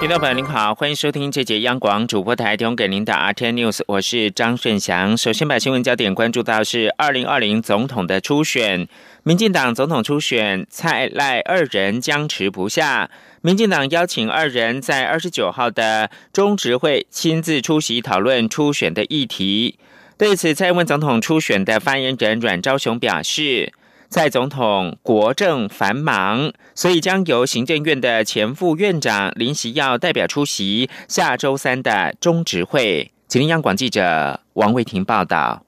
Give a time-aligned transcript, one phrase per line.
[0.00, 5.14] 听众朋友您好，欢迎收听这节央广主播台提供给您的 RT News，我是张顺祥。
[5.14, 8.88] 首先把新闻焦点关注到是二零二零总统的初选，
[9.24, 13.10] 民进党总统初选蔡赖二人僵持不下。
[13.42, 19.78] 民进党邀请二人在二十九号的中执会亲自出席讨论初选的议题。
[20.16, 23.70] 对此，蔡英文总统初选的发言人阮昭雄表示，
[24.12, 33.12] 蔡总统国政繁忙，所以将由行政院的前副院长林习耀代表出席下周三的中执会。
[33.28, 35.62] 吉林央广记者王卫婷报道。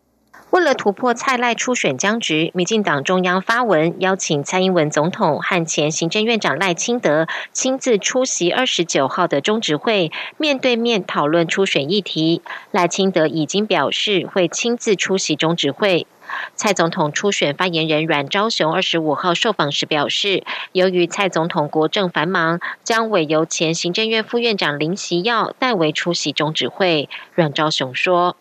[0.51, 12.43] 为了突破蔡赖初选僵局，民进党中央发文邀请蔡英文总统和前行政院长赖清德亲自出席二十九号的中执会，面对面讨论初选议题。
[12.73, 16.09] 赖清德已经表示会亲自出席中执会。
[16.55, 27.09] 蔡总统初选发言人阮昭雄二十五号受访时表示，由于蔡总统国政繁忙，将委由前行政院副院长林习耀代为出席中指会。
[27.35, 28.37] 阮昭雄说。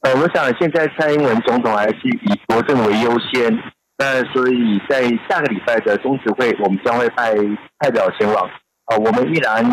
[0.00, 3.56] 呃，我想现在蔡英文总统还是以国政为优先，
[3.98, 7.32] 那所以在下个礼拜的中指会，我们将会派
[7.78, 8.50] 代表前往。
[8.86, 9.64] 啊，我们依然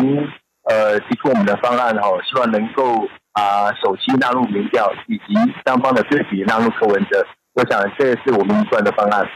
[0.70, 5.34] 呃提出我们的方案哦，希望能够啊首期纳入民调，以及
[5.66, 7.26] 双方的对比纳入柯文哲。
[7.60, 9.28] 我想这是我们一贯的方案。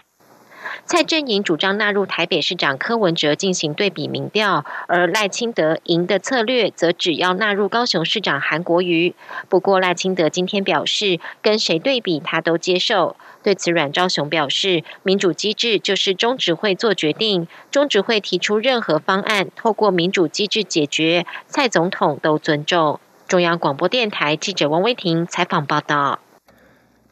[0.86, 9.14] 蔡阵营主张纳入台北市长柯文哲进行对比民调，而赖清德赢的策略则只要纳入高雄市长韩国瑜。
[9.50, 13.14] 不过赖清德今天表示，跟谁对比他都接受。
[13.42, 22.98] 对此，阮昭雄表示，民主机制就是中执会做决定，中执会提出任何方案，透过民主机制解决，蔡总统都尊重。
[23.28, 26.20] 中央广播电台记者王威婷采访报道。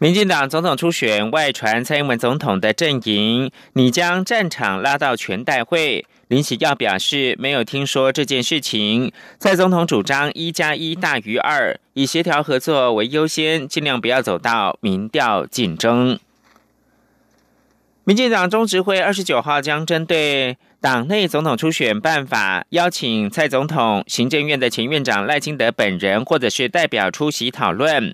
[0.02, 6.04] 民进党总统初选外传蔡英文总统的阵营，你将战场拉到全代会。
[6.26, 9.12] 林喜耀表示没有听说这件事情。
[9.38, 16.18] 蔡总统主张一加一大于二，以协调合作为优先，尽量不要走到民调竞争。
[18.02, 28.12] 民进党中执会二十九号将针对党内总统初选办法，邀请蔡总统、行政院的前院长赖清德本人或者是代表出席讨论。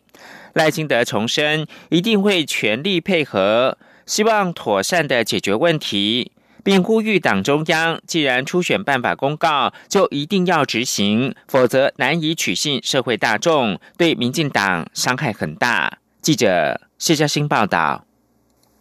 [0.58, 6.32] 赖清德重申，一定会全力配合，希望妥善的解决问题，
[6.64, 15.98] 并呼吁党中央，既然初选办法公告，就一定要执行，否则难以取信社会大众，对民进党伤害很大。
[16.20, 18.07] 记者谢嘉兴报道。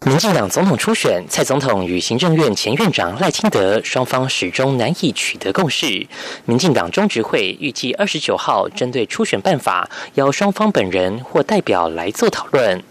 [0.08, 6.08] 民进党总统初选，蔡总统与行政院前院长赖清德双方始终难以取得共识。
[6.46, 12.82] 民进党中执会预计二十九号针对初选办法，邀双方本人或代表来做讨论。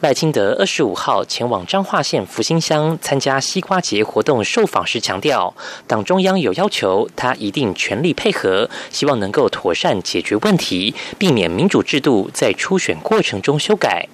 [0.00, 5.54] 赖清德二十五号前往彰化县福兴乡参加西瓜节活动，受访时强调，
[5.86, 14.08] 党中央有要求，他一定全力配合，希望能够妥善解决问题，避免民主制度在初选过程中修改。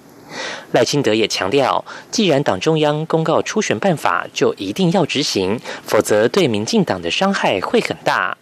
[0.71, 8.37] 赖清德也强调，既然党中央公告初选办法，就一定要执行，否则对民进党的伤害会很大。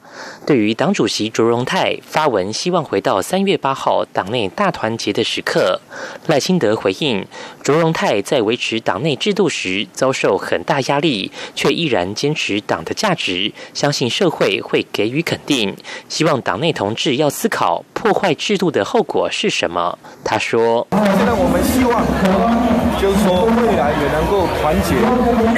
[0.46, 5.80] 对于党主席卓荣泰发文希望回到三月八号党内大团结的时刻，
[6.28, 7.26] 赖清德回应：
[7.62, 15.76] 卓荣泰在维持党内制度时遭受很大压力，却依然坚持党的价值，相信社会会给予肯定。
[16.10, 19.98] 希望党内同志要思考破坏制度的后果是什么。
[20.24, 22.04] 他说：现在我们希望，
[23.00, 24.96] 就是说未来也能够团结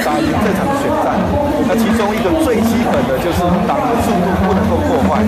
[0.04, 1.53] 打赢这场选战。
[1.66, 4.34] 那其中一个最基本的就是党的制度。
[4.44, 5.24] 不能够破坏。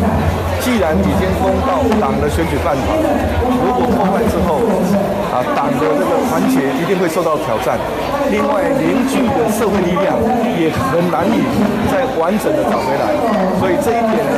[0.60, 2.92] 既然已经公告党的选举办法，
[3.64, 4.60] 如果破坏之后，
[5.32, 7.78] 啊，党的这个团结一定会受到挑战。
[8.30, 10.18] 另外，凝聚的社会力量
[10.58, 11.40] 也很难以
[11.90, 13.14] 再完整的找回来。
[13.58, 14.36] 所以这一点呢，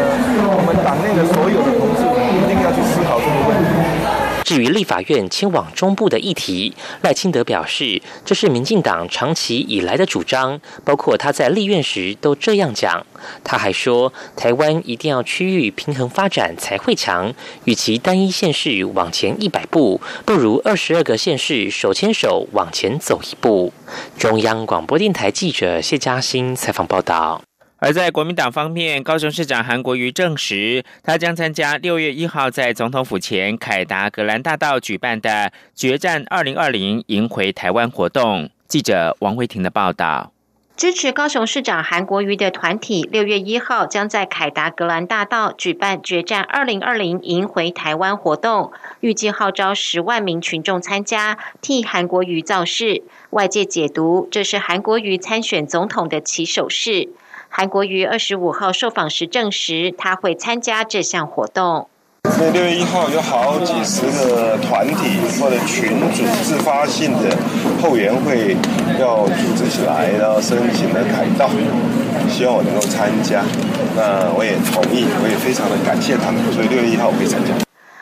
[0.53, 2.05] 我们党内的所有的同志
[2.39, 4.28] 一定要去思考这个问题。
[4.49, 6.73] 至于立法院迁往中部的议题，
[7.03, 13.05] 赖清德表示，这是民进党长期以来的主张，包括他在立院时都这样讲。
[13.45, 17.31] 他还说，台湾一定要区域平衡发展才会强，
[17.65, 23.75] 与其单一县市往前一百步，不如二十二个县市手牵手往前走一步。
[24.17, 27.48] 中央广播电台记者谢嘉欣采访报道。
[27.81, 38.51] 而在国民党方面，高雄市长韩国瑜证实，他将参加六月一号在总统府前凯达格兰大道举办的“决战二零二零，赢回台湾”活动。
[38.67, 40.33] 记者王慧婷的报道。
[40.77, 53.03] 支持高雄市长韩国瑜的团体，六月一号将在凯达格兰大道举办“决战二零二零，赢回台湾”活动，预计号召十万名群众参加，替韩国瑜造势。
[53.31, 57.09] 外界解读，这是韩国瑜参选总统的起手式。
[57.51, 61.89] 韩国瑜二十五号受访时证实，他会参加这项活动。
[62.37, 67.37] 所以六月一号有好几十个团体或者群组自发性的
[67.83, 68.55] 后援会
[69.01, 71.49] 要组织起来，然后申请了凯道，
[72.29, 73.43] 希望我能够参加。
[73.97, 76.41] 那我也同意，我也非常的感谢他们。
[76.53, 77.55] 所以六月一号我会参加。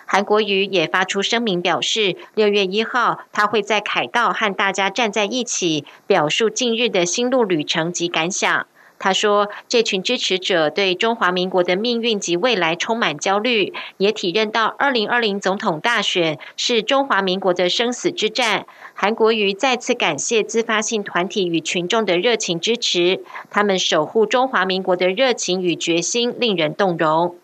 [0.04, 8.66] 韩国瑜也发出声明表示，六月一号他会在凯道和大家站在一起，表述近日的心路旅程及感想。
[8.98, 23.20] 他说：“这群支持者对中华民国的命运及未来充满焦虑，也体认到二零二零总统大选是中华民国的生死之战。”韩国瑜再次感谢自发性团体与群众的热情支持，
[23.50, 27.37] 他们守护中华民国的热情与决心令人动容。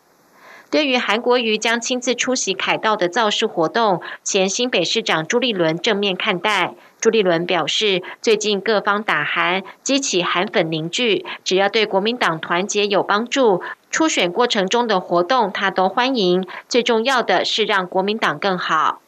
[0.70, 6.72] 对于韩国瑜将亲自出席凯道的造势活动，前新北市长朱立伦正面看待。
[7.02, 13.60] 朱立伦表示，最近各方打韩，激起韩粉凝聚，只要对国民党团结有帮助，
[13.90, 16.46] 初选过程中的活动他都欢迎。
[16.68, 19.00] 最重要的是让国民党更好。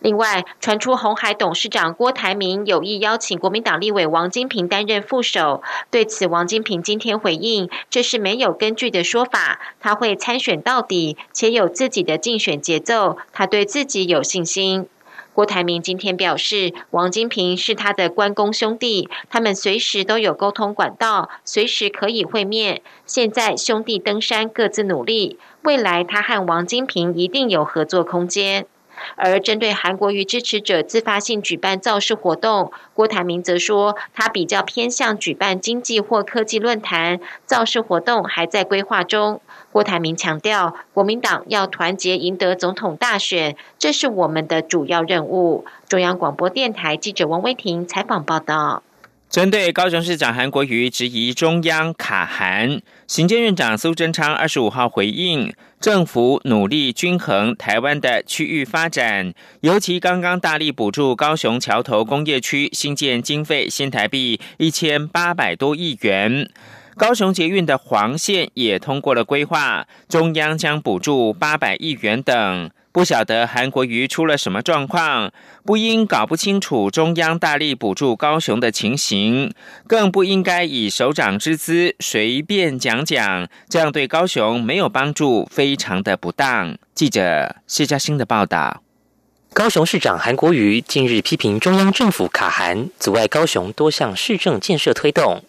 [0.00, 5.62] 另外，传出红海董事长郭台铭有意邀请国民党立委王金平担任副手。
[5.90, 9.58] 对此，王金平今天回应，这是没有根据的说法。
[9.80, 14.86] 他会参选到底，且有自己的竞选节奏，他对自己有信心。
[15.38, 22.82] 郭台铭今天表示，王金平是他的关公兄弟，他们随时都有沟通管道，随时可以会面。
[23.06, 28.66] 现在兄弟登山，各自努力，未来他和王金平一定有合作空间。
[29.14, 39.40] 而针对韩国瑜支持者自发性举办造势活动，郭台铭则说，他比较偏向举办经济或科技论坛，造势活动还在规划中。
[39.70, 45.64] 郭台铭强调，国民党要团结赢得总统大选，这是我们的主要任务。
[45.88, 48.82] 中央广播电台记者王威婷采访报道。
[49.28, 66.48] 针对高雄市长韩国瑜质疑中央卡韩，行政院长苏贞昌二十五号回应，政府努力均衡台湾的区域发展，尤其刚刚大力补助高雄桥头工业区新建经费新台币一千八百多亿元，
[66.98, 72.68] 高雄捷运的黄线也通过了规划，中央将补助八百亿元等。
[72.90, 75.30] 不晓得韩国瑜出了什么状况，
[75.64, 79.54] 不应搞不清楚中央大力补助高雄的情形，
[79.86, 86.76] 更不应该以首长之姿随便讲讲，这样对高雄没有帮助，非常的不当。
[86.92, 88.82] 记者谢嘉欣的报道。
[89.58, 95.42] 高雄市长韩国瑜近日批评中央政府卡韩，阻碍高雄多项市政建设推动。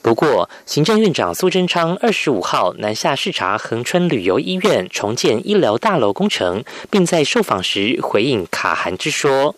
[0.00, 9.56] 不过，行政院长苏贞昌二十五号南下视察恒春旅游医院重建医疗大楼工程，并在受访时回应卡韩之说。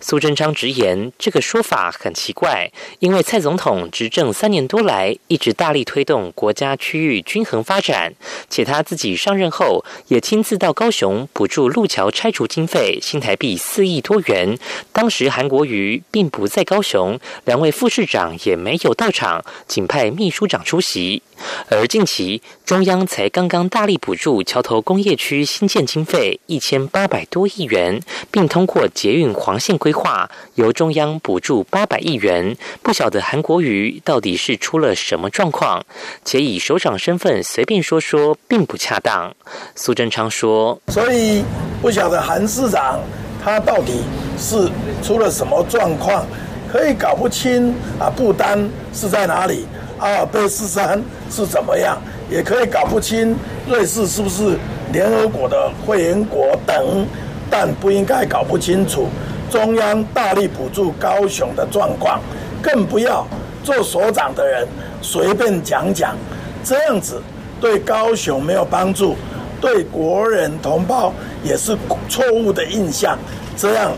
[0.00, 8.14] 苏贞昌直言，这个说法很奇怪，因为蔡总统执政三年多来，一直大力推动国家区域均衡发展，
[8.48, 14.58] 且他自己上任后，也亲自到高雄补助路桥拆除经费新台币四亿多元。
[14.92, 21.22] 当时韩国瑜并不在高雄，两位副市长也没有到场，仅派秘书长出席。
[21.70, 28.00] 而近期中央才刚刚大力补助桥头工业区新建经费一千八百多亿元，
[28.30, 32.56] 并通过捷运黄性规划，由中央补助八百亿元。
[32.82, 35.84] 不晓得韩国瑜到底是出了什么状况，
[36.24, 39.32] 且以首长身份随便说说并不恰当。
[39.76, 41.44] 苏贞昌说：“所以
[41.82, 42.98] 不晓得韩市长
[43.44, 44.02] 他到底
[44.38, 44.68] 是
[45.02, 46.26] 出了什么状况，
[46.72, 49.66] 可以搞不清啊，不丹是在哪里。”
[50.00, 52.00] 阿尔卑斯山是怎么样？
[52.30, 53.36] 也可以搞不清
[53.68, 54.56] 瑞士是不是
[54.92, 57.06] 联合国的会员国等，
[57.50, 59.08] 但不应该搞不清楚
[59.50, 62.20] 中央大力补助高雄的状况，
[62.62, 63.26] 更不要
[63.64, 64.66] 做所长的人
[65.02, 66.16] 随便讲讲，
[66.64, 67.20] 这样子
[67.60, 69.16] 对高雄没有帮助，
[69.60, 71.76] 对国人同胞也是
[72.08, 73.18] 错误的印象，
[73.56, 73.92] 这样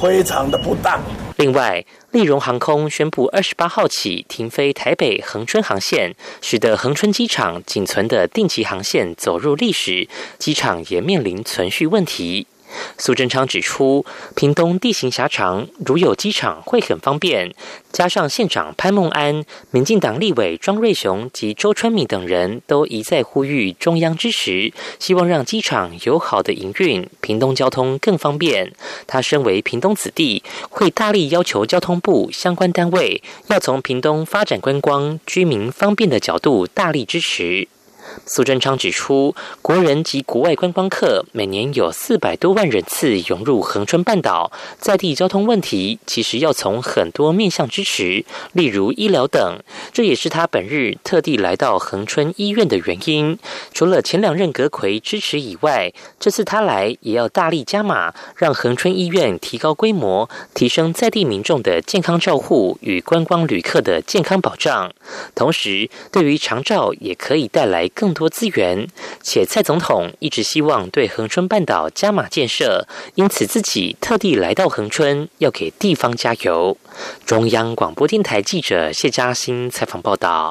[0.00, 1.00] 非常的不当。
[1.36, 1.84] 另外。
[2.10, 12.46] 立荣航空宣布，二十八号起停飞台北恒春航线，使得恒春机场仅存的定期航线走入历史，机场也面临存续问题。
[12.98, 17.54] 苏贞昌指出，屏东地形狭长，如有机场会很方便。
[17.92, 28.72] 加上县长潘孟安、民进党立委庄瑞雄及周春米等人都一再呼吁中央支持，希望让机场有好的营运，屏东交通更方便。
[29.06, 37.68] 他身为屏东子弟，会大力要求交通部相关单位要从屏东发展观光、居民方便的角度大力支持。
[38.26, 49.58] 苏贞昌指出，国人及国外观光客每年有四百多万人次涌入恒春半岛，在地交通问题其实要从很多面向支持，例如医疗等。
[49.92, 53.38] 这也是他本日特地来到恒春医院的原因。
[53.72, 64.92] 除了前两任阁魁支持以外，这次他来也要大力加码，让恒春医院提高规模，提升在地民众的健康照护与观光旅客的健康保障。
[65.34, 68.07] 同时，对于长照也可以带来更。
[68.08, 68.88] 更多资源，
[69.22, 76.78] 且蔡总统一直希望对恒春半岛加码建设，因此自己特地来到恒春，要给地方加油。
[77.26, 80.50] 中央广播电台记者谢嘉欣采访报道。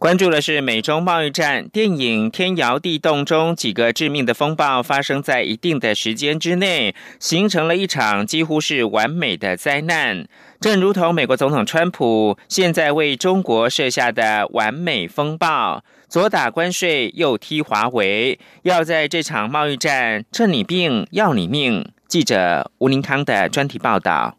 [0.00, 1.68] 关注的是美中贸易战。
[1.68, 10.26] 电影《天摇地动》中几个致命的风暴发生在一定的时间之内，形成了一场几乎是完美的灾难。
[10.60, 15.84] 正如同美国总统川普现在为中国设下的完美风暴。
[16.08, 21.90] 左打关税，右踢华为，要在这场贸易战趁你病要你命。
[22.06, 24.36] 记者吴林康的专题报道。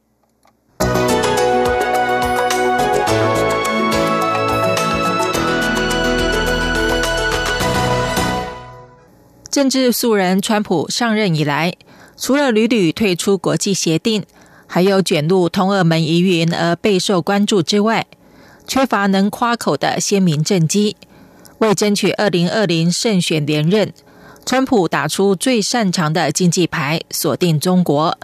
[9.51, 11.73] 政治素人川普上任以来，
[12.15, 14.23] 除了屡屡退出国际协定，
[14.67, 18.07] 还有卷入通俄门疑云而备受关注之外，
[18.65, 20.95] 缺乏能夸口的鲜明政绩。
[21.59, 23.93] 为争取二零二零胜选连任，
[24.45, 28.17] 川普打出最擅长的经济牌，锁定中国，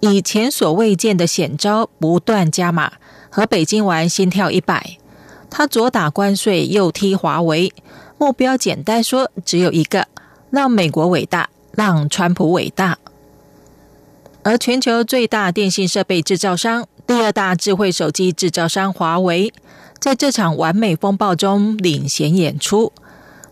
[0.00, 2.92] 以前所未见的险招不断加码，
[3.28, 4.96] 和北京玩心跳一百。
[5.50, 7.72] 他左打关税，右踢华为，
[8.16, 10.06] 目标简单说只有一个：
[10.50, 12.98] 让美国伟大，让川普伟大。
[14.42, 19.52] 而全球最大电信设备制造商、第二大智慧手机制造商华为。
[20.00, 22.92] 在这场完美风暴中领衔演出，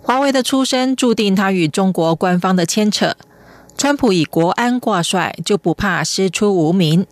[0.03, 3.15] 华为的出身注定他与中国官方的牵扯。
[3.77, 7.07] 川普以国安挂帅，就不怕师出无名。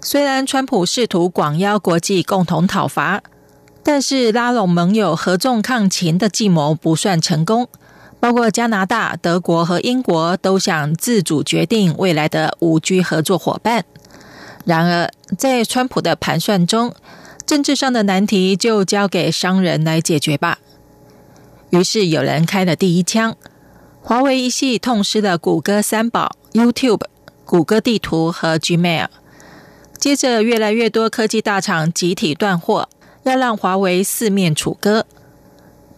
[0.00, 3.22] 虽然川普试图广邀国际共同讨伐，
[3.82, 7.68] 但是拉拢盟友合纵抗秦的计谋不算成功。
[8.20, 13.84] 包括加拿大、德国和英国都想自主决定未来的五 G 合作伙伴。
[14.64, 16.92] 然而，在川普的盘算中，
[17.48, 20.58] 政治上的难题就交给商人来解决吧。
[21.70, 23.34] 于是有人开了第一枪，
[24.02, 27.06] 华为一系痛失了谷歌三宝 YouTube、
[27.46, 29.06] 谷歌地图和 Gmail。
[29.98, 32.90] 接着，越来越多科技大厂集体断货，
[33.22, 35.06] 要让华为四面楚歌，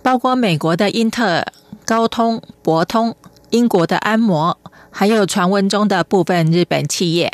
[0.04, 1.52] 包括美国的英特尔、
[1.85, 3.16] 高通、博通、
[3.50, 4.57] 英国的安摩，
[4.92, 7.33] 还有传闻中的部分日本企业。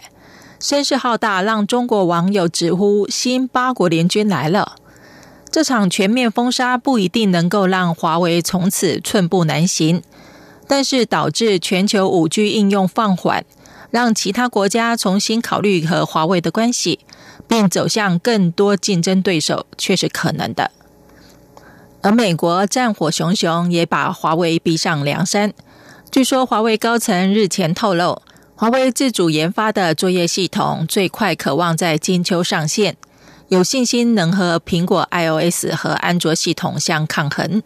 [0.58, 4.76] 声势浩大，让中国网友直呼“新八国联军来了”。
[5.52, 10.02] 这场全面封杀不一定能够让华为从此寸步难行，
[10.66, 13.44] 但是导致全球五 G 应用放缓，
[13.90, 17.00] 让其他国家重新考虑和华为的关系，
[17.46, 20.70] 并走向更多竞争对手，却是可能的。
[22.02, 25.52] 而美国战火熊熊，也把华为逼上梁山。
[26.10, 28.22] 据说华为高层日前透露。
[28.58, 32.96] 华为自主研发的作业系统最快渴望在金秋上线，
[33.48, 37.62] 有信心能和苹果 iOS 和安卓系统相抗衡。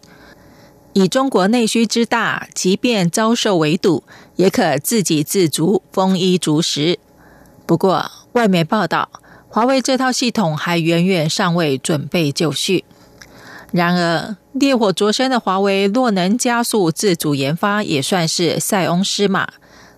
[0.91, 4.03] 以中国内需之大，即便遭受围堵，
[4.35, 6.99] 也可自给自足，丰衣足食。
[7.65, 9.09] 不过，外媒报道，
[9.47, 12.83] 华为这套系统还远远尚未准备就绪。
[13.71, 19.47] 然而，烈火灼身的华为若能加速自主研发，也算是塞翁失马。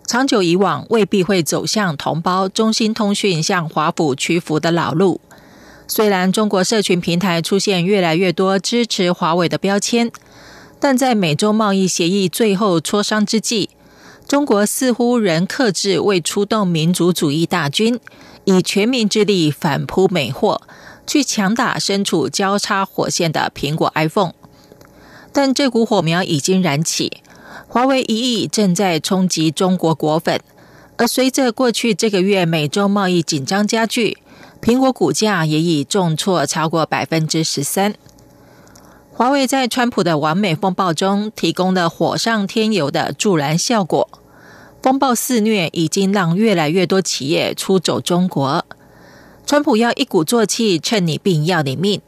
[0.05, 5.21] 长久以往，未必会走向同胞中兴通讯向华府屈服的老路。
[5.87, 10.11] 虽然中国社群平台出现越来越多支持华为的标签，
[10.79, 13.69] 但在美洲贸易协议最后磋商之际，
[14.27, 17.99] 中国似乎仍克制未出动民族主义大军，
[18.45, 20.61] 以全民之力反扑美货，
[21.07, 24.33] 去强打身处交叉火线的苹果 iPhone。
[25.31, 27.21] 但这股火苗已经燃起。
[27.67, 30.39] 华为一亿正在冲击中国果粉，
[30.97, 34.17] 而随着过去这个月美洲贸易紧张加剧，
[34.61, 37.95] 苹果股价也已重挫超过百分之十三。
[39.11, 44.09] 华为在川普的完美风暴中提供了火上添油的助燃效果，
[44.81, 48.65] 风暴肆虐已经让越来越多企业出走中国。
[49.45, 52.01] 川普要一鼓作气，趁你病要你命。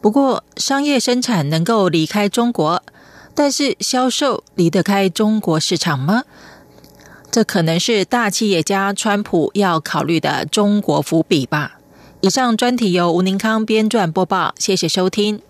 [0.00, 2.82] 不过，商业生产能够离开中国，
[3.42, 6.24] 但是销售离得开中国市场吗？
[7.30, 11.78] 这可能是大企业家川普要考虑的中国伏笔吧。
[12.20, 15.40] 以上专题由吴宁康编撰播报，谢谢收听。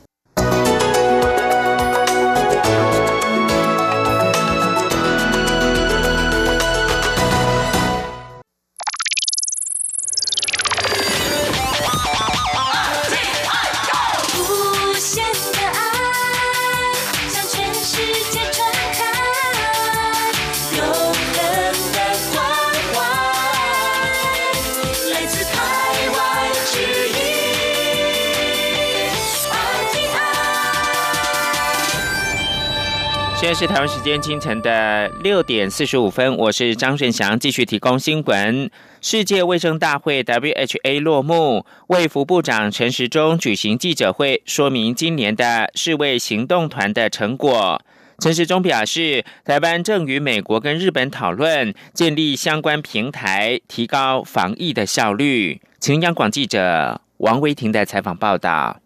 [33.60, 38.70] 是台湾时间清晨的六点四十五分，我是张顺祥，继续提供新闻。
[39.02, 47.82] 世界卫生大会 （WHA） 落幕，卫福部长陈时中举行记者会，说明今年的世卫行动团的成果。
[48.18, 55.60] 陈时中表示，台湾正与美国跟日本讨论建立相关平台，提高防疫的效率。
[55.78, 58.80] 请央广记者王维婷的采访报道。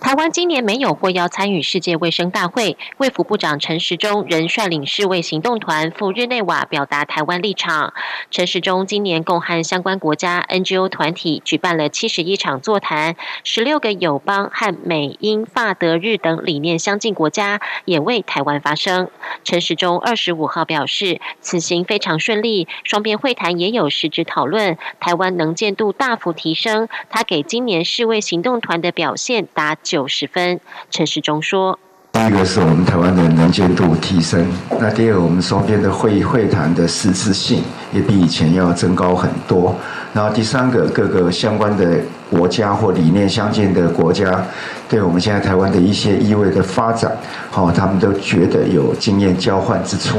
[0.00, 7.92] 台湾今年没有获邀参与世界卫生大会，卫福部长陈时中仍率领世卫行动团赴日内瓦表达台湾立场。
[8.30, 13.14] 陈时中今年共和相关国家 NGO 团体举办了七十一场座谈，
[13.44, 19.10] 十六个友邦和美英法德日等理念相近国家也为台湾发声。
[19.44, 26.88] 陈时中二十五号表示，此行非常顺利，双边会谈也有实质讨论，台湾能见度大幅提升。
[27.10, 29.76] 他给今年世卫行动团的表现达。
[29.90, 31.76] 九十分，陈世忠说
[32.14, 34.46] ：“第一个是我们台湾的能见度提升，
[34.78, 39.74] 那第二，我们双边的会议会谈的实质性也比以前要增高很多。
[40.14, 41.98] 然后第三个，各个相关的
[42.30, 44.40] 国家或理念相近的国家，
[44.88, 47.10] 对我们现在台湾的一些意味的发展，
[47.50, 50.18] 好，他们都觉得有经验交换之处。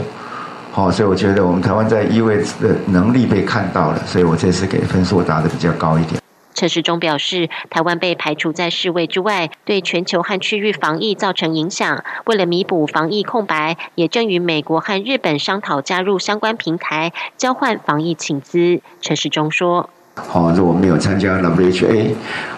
[0.73, 6.19] 好，所以我觉得我们台湾在意味的能力被看到了，所以我这次给分数打的比较高一点。”
[6.61, 12.03] 陈时中表示，台湾被排除在世卫之外，对全球和区域防疫造成影响。
[12.27, 18.79] 为了弥补防疫空白，也正与美国和日本商讨加入相关平台，交换防疫请资。
[19.01, 22.11] 陈时中说：“好，如果我们有参加 WHA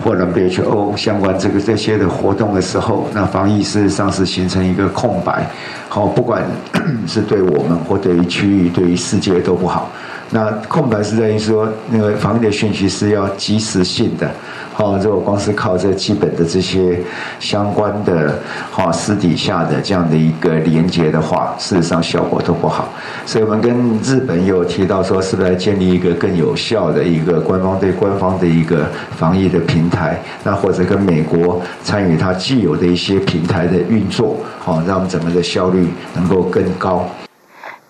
[0.04, 5.50] 或 WHO 相关这个这些的活动的时候，那防疫事实上是形成一个空白。
[5.88, 6.44] 好，不管
[7.08, 9.90] 是对我们或对于区域、对于世界都不好。”
[10.34, 14.28] 那空白是在于说，那个防疫的讯息是要及时性的，
[14.74, 17.00] 好，如果光是靠这基本的这些
[17.40, 18.34] 相关的，
[18.72, 22.90] 哈，私底下的这样的一个连接的话，事实上效果都不好。
[23.28, 30.20] 所以我们跟日本有提到说，是不是来建立一个更有效的一个官方对官方的一个防疫的平台？
[30.44, 37.08] 那或者跟美国参与它既有的一些平台的运作，好，让我们整个的效率能够更高。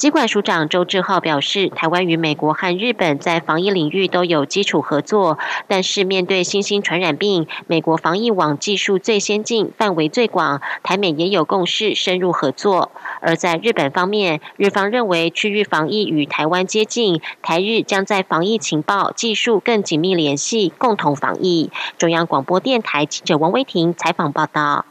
[0.04, 5.40] 机管署长周志浩表示，台湾与美国和日本在防疫领域都有基础合作，
[5.70, 12.92] 但是面对新兴传染病，美国防疫网技术最先进、范围最广，台美也有共识深入合作。
[13.22, 21.72] 而在日本方面，日方认为区域防疫与台湾接近，台日将在防疫情报、技术更紧密联系，共同防疫。
[21.98, 24.84] 中央广播电台记者王威婷采访报道。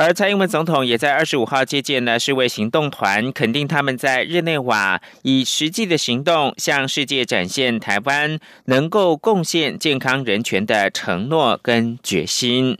[0.00, 12.78] 而蔡英文总统也在二十五号接见了世卫行动团，肯定他们在日内瓦以实际的行动向世界展现台湾能够贡献健康人权的承诺跟决心。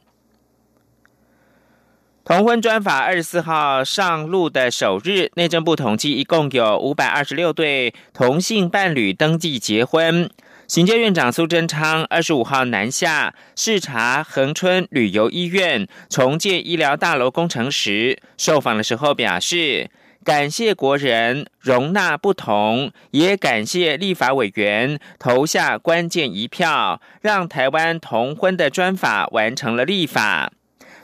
[2.24, 10.31] 同婚专法二十四号上路的首日，内政部统计一共有五百二十六对同性伴侣登记结婚。
[10.68, 19.90] 行政院长苏贞昌二十五号南下视察恒春旅游医院重建医疗大楼工程时，受访的时候表示，
[20.22, 30.52] 感谢国人容纳不同，也感谢立法委员投下关键一票，让台湾同婚的专法完成了立法。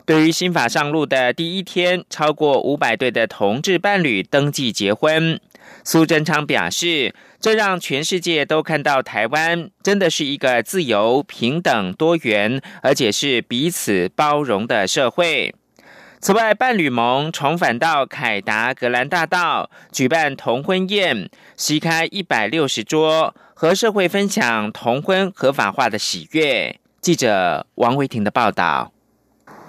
[0.05, 5.41] 对于新法上路的第一天，超过五百对的同志伴侣登记结婚。
[5.83, 7.15] 苏贞昌表示，
[7.45, 15.53] 这让全世界都看到台湾真的是一个自由、平等、多元，而且是彼此包容的社会。
[16.19, 26.79] 此外，伴侣盟重返到凯达格兰大道举办同婚宴，席开一百六十桌，和社会分享同婚合法化的喜悦。
[26.99, 28.94] 记者王维婷的报道。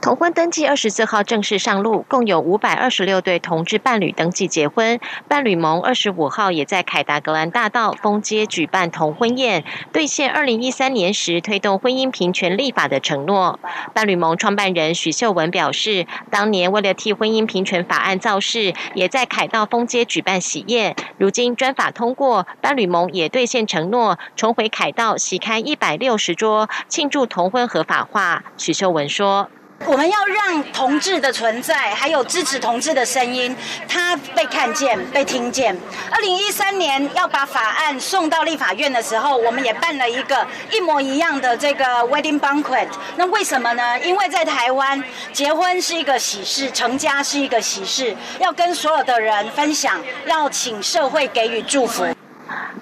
[0.07, 5.01] 同婚登记二十四号正式上路，共有五百二十六对同志伴侣登记结婚。
[5.27, 13.59] 伴侣盟二十五号也在凯达格兰大道封街举办同婚宴，兑现二零一三年时推动婚姻平权立法的承诺。
[13.93, 20.95] 伴侣盟创办人许秀文表示，当年为了替婚姻平权法案造势，也在凯道封街举办喜宴。
[21.19, 28.45] 如今专法通过，伴侣盟也兑现承诺，重回凯道席开一百六十桌，庆祝同婚合法化。
[28.57, 29.51] 许秀文说。
[29.85, 33.55] 我们要让同志的存在，还有支持同志的声音，
[33.87, 35.77] 他被看见、被听见。
[36.11, 42.89] 二零一三年要把法案送到立法院的时候，我们也办了一个一模一样的这个 wedding banquet。
[43.17, 44.01] 那为什么呢？
[44.01, 52.07] 因为在台湾，结婚是一个喜事，成家是一个喜事，要跟所有的人分享，要请社会给予祝福。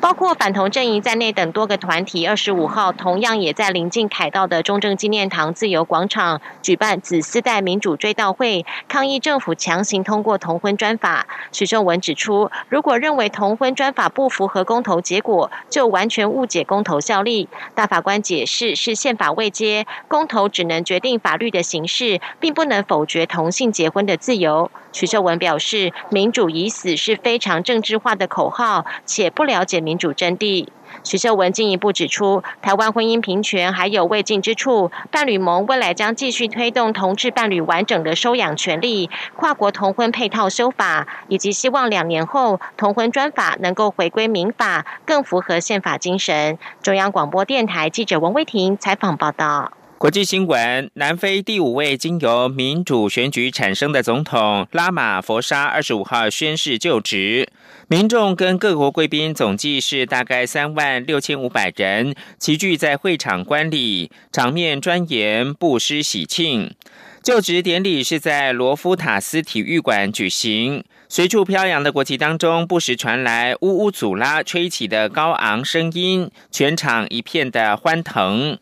[0.01, 11.27] 包括反同阵营在内等多个团体，二十五号同样也在临近凯道的中正纪念堂自由广场举办子四代民主追悼会，抗议政府强行通过同婚专法。
[11.53, 17.49] 许秀文指出，如果认为同婚专法不符合公投结果，就完全误解公投效力。
[17.75, 24.71] 大法官解释是宪法未接，公投只能决定法律的形式，并不能否决同性结婚的自由。
[24.93, 30.67] 许秀文表示，民主已死是非常政治化的口号，且不了了解民主真谛。
[31.03, 46.59] 徐秀文进一步指出，台湾婚姻平权还有未尽之处，伴侣盟未来将继续推动同志伴侣完整的收养权利、跨国同婚配套修法，以及希望两年后同婚专法能够回归民法，更符合宪法精神。
[46.83, 49.73] 中央广播电台记者王威婷采访报道。
[49.97, 57.49] 国际新闻：南非第五位经由民主选举产生的总统拉马佛沙二十五号宣誓就职，
[57.89, 66.75] 民众跟各国贵宾总计是大概三万六千五百人齐聚在会场观礼，场面庄严，不失喜庆。
[67.23, 78.59] 就职典礼是在罗夫塔斯体育馆举行，随处飘扬的国旗当中，不时传来呜呜祖拉吹起的高昂声音，全场一片的欢腾。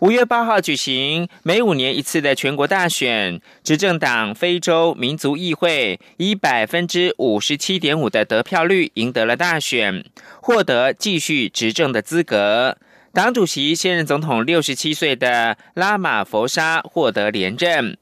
[0.00, 10.04] 五月八号举行每五年一次的全国大选，执政党非洲民族议会以百分之五十七点五的得票率赢得了大选，
[10.42, 12.76] 获得继续执政的资格。
[13.14, 17.96] 党主席现任总统六十七岁的拉马佛沙获得连任。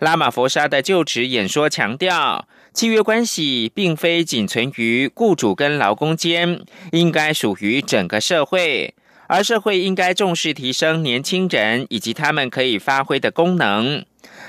[0.00, 6.60] 拉马佛沙的就职演说强调，契约关系并非仅存于雇主跟劳工间，
[6.92, 8.94] 应该属于整个社会。
[9.28, 14.04] 而社会应该重视提升年轻人以及他们可以发挥的功能。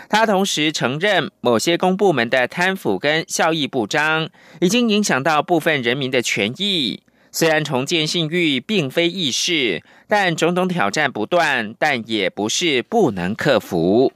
[0.09, 7.03] 他同时承认，某些公部门的贪腐跟效益不彰，已经影响到部分人民的权益。
[7.31, 14.11] 虽然重建信誉并非易事，但种种挑战不断，但也不是不能克服。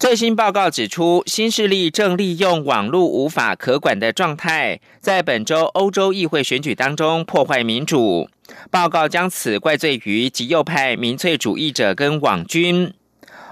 [0.00, 8.26] 最新报告指出，新势力正利用网络无法可管的状态，在本周欧洲议会选举当中破坏民主。
[8.70, 12.94] 报告将此怪罪于极右派民粹主义者跟网军。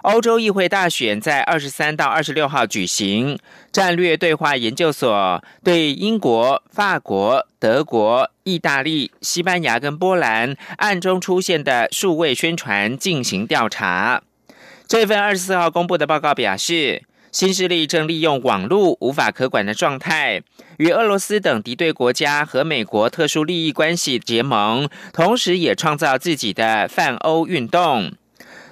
[0.04, 3.38] 欧洲议会大选在二十三到二十六号举行。
[3.70, 14.22] 战略对话研究所对英国、法国、德国、意大利、西班牙跟波兰暗中出现的数位宣传进行调查。
[14.88, 20.42] 这份二十四号公布的报告表示，新势力正利用网络无法可管的状态，
[20.79, 28.14] 与俄罗斯等敌对国家和美国特殊利益关系结盟，同时也创造自己的泛欧运动。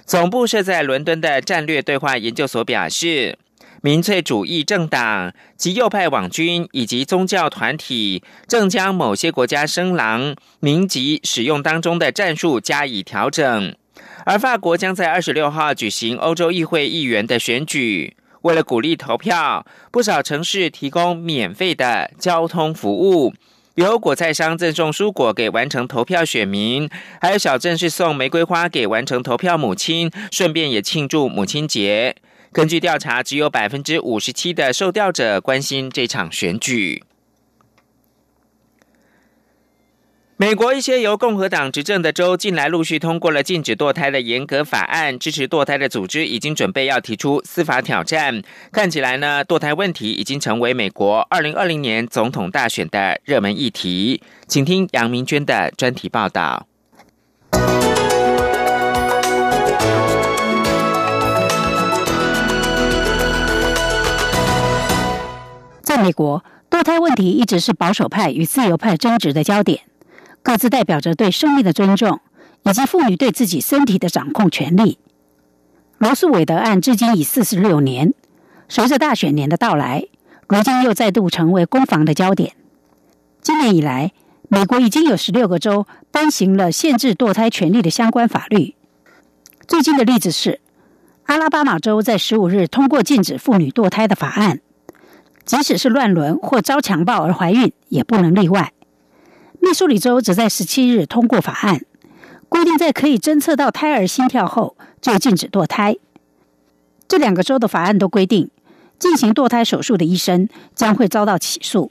[0.06, 3.38] 总部设在伦敦的战略对话研究所表示，
[3.82, 13.76] 民粹主义政党及右派网军以及宗教团体正将某些国家声狼民籍使用当中的战术加以调整。
[14.26, 18.16] 而法国将在二十六号举行欧洲议会议员的选举。
[18.42, 23.32] 为了鼓励投票，不少城市提供免费的交通服务，
[23.76, 32.16] 有果菜商赠送蔬果给完成投票选民，还有小镇是送玫瑰花给完成投票母亲，顺便也庆祝母亲节。
[32.50, 37.04] 根据调查，只有百分之五十七的受调者关心这场选举。
[40.38, 48.42] 美国一些由共和党执政的州近来陆续通过了禁止堕胎的严格法案，支持堕胎的组织已经准备要提出司法挑战。
[48.70, 54.20] 看起来呢，堕胎问题已经成为美国二零二零年总统大选的热门议题。
[54.46, 56.66] 请听杨明娟的专题报道。
[65.80, 69.80] 在美国，堕胎问题一直是保守派与自由派争执的焦点。
[70.46, 72.20] 各自代表着对生命的尊重，
[72.62, 75.00] 以及妇女对自己身体的掌控权利。
[75.98, 78.14] 罗素韦德案至今已四十六年，
[78.68, 80.06] 随着大选年的到来，
[80.46, 82.52] 如今又再度成为攻防的焦点。
[83.42, 84.12] 今年以来，
[84.48, 88.76] 美国已经有十六个州颁行了限制堕胎权利的相关法律。
[89.66, 90.60] 最近的例子是，
[91.24, 94.60] 阿拉巴马州在十五日通过禁止妇女堕胎的法案，
[95.44, 98.72] 即使是乱伦或遭强暴而怀孕，也不能例外。
[99.66, 101.80] 密苏里州则在十七日通过法案，
[102.48, 105.96] 规定在可以侦测到胎儿心跳后就禁止堕胎。
[107.08, 108.48] 这两个州的法案都规定，
[108.96, 111.90] 进行堕胎手术的医生将会遭到起诉。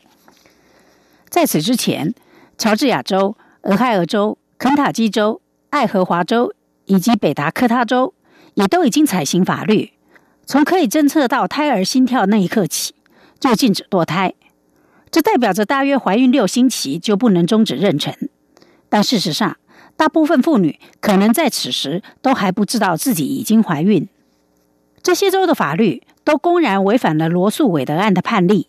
[1.30, 2.14] 在此之前，
[2.58, 6.54] 乔治亚州、俄亥俄州、肯塔基州、爱荷华州
[6.86, 8.14] 以及北达科他州
[8.54, 9.92] 也都已经采行法律，
[10.46, 12.96] 从可以侦测到胎儿心跳那一刻起
[13.38, 14.34] 就禁止堕胎。
[15.12, 18.14] 这代表着大约怀孕六星期就不能终止妊娠。
[18.90, 19.58] 但事实上，
[19.96, 24.08] 大部分妇女可能在此时都还不知道自己已经怀孕。
[25.02, 28.68] 这些州的法律都公然违反了罗素韦德案的判例。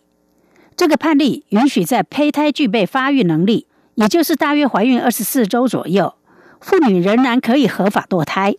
[0.75, 6.13] 这个判例允许在胚胎具备发育能力，也就是大约怀孕二十四周左右，
[6.61, 8.55] 妇女仍然可以合法堕胎。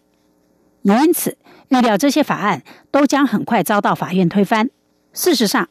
[0.83, 1.39] 也因此，
[1.69, 4.69] 预料这些法案都将很快遭到法院推翻。
[5.13, 5.69] 事实上，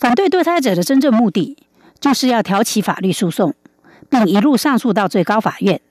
[0.00, 1.58] 反对堕胎者的真正目的
[2.00, 3.54] 就是要挑起法律诉讼，
[4.08, 5.82] 并一路上诉到最高法院。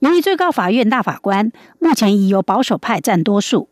[0.00, 3.70] 由于最高法院大法官目前已由保守派占多数，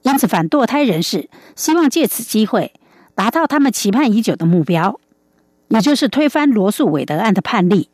[0.00, 2.72] 因此反堕胎人士希望借此机会。
[3.14, 5.00] 达到他们期盼已久的目标，
[5.68, 7.90] 也就是推翻罗素韦德案的判例。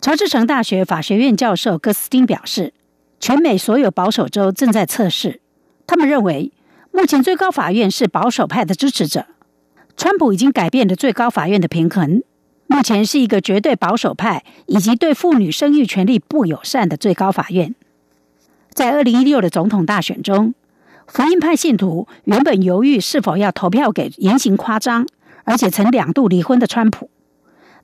[0.00, 2.72] 乔治城大学法学院教授戈斯汀表示，
[3.20, 5.40] 全美所有保守州正在测试。
[5.86, 6.52] 他们认为，
[6.90, 9.26] 目前最高法院是保守派的支持者。
[9.96, 12.22] 川普已经改变了最高法院的平衡，
[12.66, 17.74] 目前是一个绝对保守派以及对妇女生育权利不友善的最高法院。
[18.72, 20.54] 在二零一六的总统大选中。
[21.06, 25.06] 福音派信徒原本犹豫是否要投票给言行夸张，
[25.44, 27.10] 而且曾两度离婚的川普，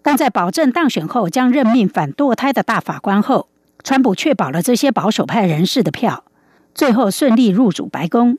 [0.01, 3.49] 但在保证当选后将任命反堕胎的大法官后，
[3.85, 6.25] 川普确保了这些保守派人士的票，
[6.75, 8.39] 最后顺利入主白宫。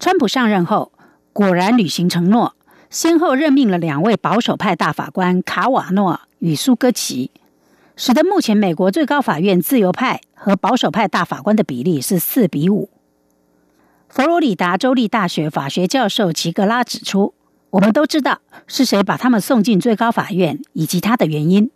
[0.00, 0.90] 川普上任后
[1.32, 2.56] 果然履行承诺，
[2.90, 7.30] 先后任命了两位保守派大法官卡瓦诺与苏戈奇，
[7.96, 12.88] 使得目前美国最高法院自由派和保守派大法官的比例是四比五。
[14.08, 17.34] 佛罗里达州立大学法学教授齐格拉指出
[17.70, 21.70] ：“我们都知道是谁把他们送进最高法院，以及他的原因。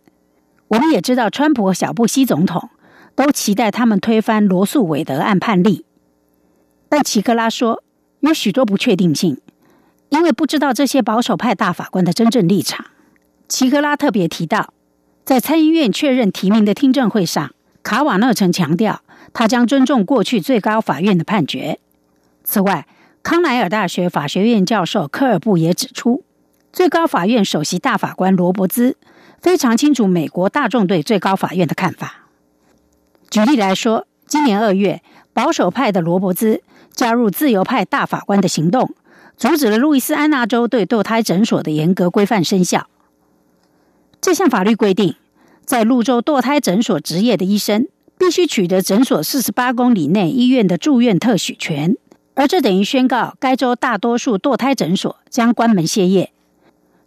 [0.69, 2.71] 我们也知道，川普和小布希总统
[3.13, 5.85] 都期待他们推翻罗素韦德案判例。
[6.89, 7.83] 但齐格拉说，
[8.21, 9.37] 有许多不确定性，
[10.13, 12.85] 因为不知道这些保守派大法官的真正立场。”
[13.49, 14.73] 齐格拉特别提到，
[15.25, 19.01] 在参议院确认提名的听证会上，卡瓦诺曾强调，
[19.33, 21.79] 他将尊重过去最高法院的判决。
[22.43, 22.87] 此外，
[23.23, 26.23] 康奈尔大学法学院教授科尔布也指出，
[26.71, 28.97] 最高法院首席大法官罗伯兹
[29.41, 32.27] 非常清楚美国大众对最高法院的看法。
[33.29, 35.01] 举例来说，今年二月，
[35.33, 38.93] 保守派的罗伯兹加入自由派大法官的行动，
[39.37, 42.87] 阻止了路易斯安那州对堕胎诊所的严格规范生效。
[44.21, 45.15] 这项法律规定，
[45.65, 51.97] 在路州堕胎诊所执业的医生必须取得诊所四十八公里内医院的住院特许权。
[52.35, 56.31] 而这等于宣告，该州大多数堕胎诊所将关门歇业，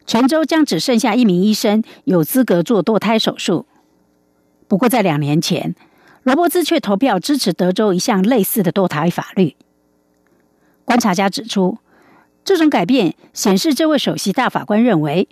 [0.06, 3.66] 全州将只剩下一名医生有资格做堕胎手术。
[4.68, 5.74] 不过，在两年前，
[6.22, 9.56] 罗伯兹却投票支持德州一项类似的堕胎法律。
[10.84, 11.78] 观察家指出，
[12.46, 15.28] 这种改变显示，这位首席大法官认为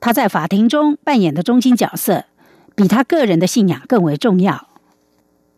[0.00, 2.26] 他在法庭中扮演的中心角色
[2.76, 4.68] 比他个人的信仰更为重要。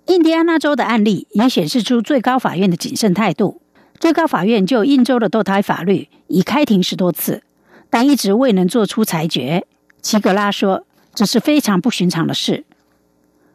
[0.07, 3.61] 印第安纳州的案例也显示出最高法院的谨慎态度。
[3.99, 7.42] 最高法院就印州的堕胎法律已开庭十多次，
[7.90, 9.66] 但一直未能做出裁决。
[10.01, 12.64] 齐格拉说：“这是非常不寻常的事。”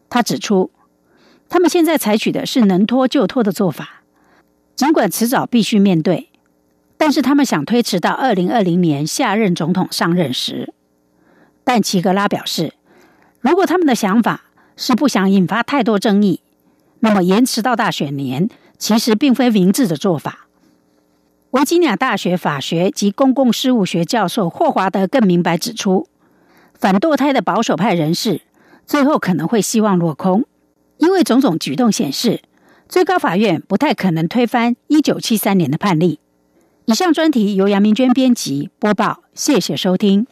[0.09, 0.71] 他指出，
[1.47, 4.03] 他们现在采取的是能拖就拖的做法，
[4.75, 6.29] 尽管迟早必须面对，
[6.97, 10.73] 但是他们想推迟到二零二零年下任总统上任时。
[11.63, 12.73] 但齐格拉表示，
[13.41, 16.41] 如果他们的想法是不想引发太多争议，
[16.99, 18.49] 那么延迟到大选年。
[18.77, 20.47] 其实并非明智的做法。
[21.51, 26.09] 维吉尼亚大学法学及公共事务学教授霍华德更明白指出，
[26.77, 28.41] 反堕胎的保守派人士
[28.85, 30.43] 最后可能会希望落空，
[30.97, 32.41] 因为种种举动显示，
[32.89, 36.19] 最高法院不太可能推翻一九七三年的判例。
[36.87, 40.27] 以上专题由杨明娟编辑播报，谢谢收听。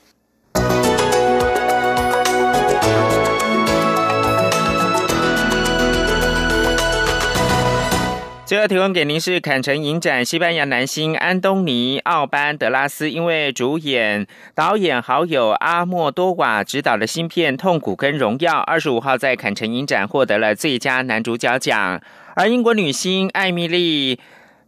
[8.46, 22.00] 最后提供给您是坎城影展西班牙男星安东尼奥班德拉斯，因为主演导演好友阿莫多瓦执导的新片《痛苦跟荣耀》，二十五号在坎城影展获得了最佳男主角奖。
[22.36, 24.16] 而英国女星艾米丽·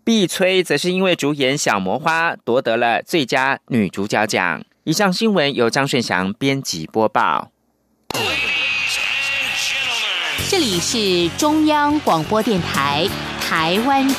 [0.06, 4.64] 碧崔则是因为主演《小魔花》夺得了最佳女主角奖。
[4.84, 7.50] 以上新闻由张顺祥编辑播报。
[10.48, 13.10] 这里是中央广播电台
[13.42, 14.16] 台湾之